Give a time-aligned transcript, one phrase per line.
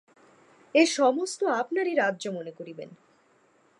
[0.75, 2.89] এ সমস্ত আপনারই রাজ্য মনে করিবেন।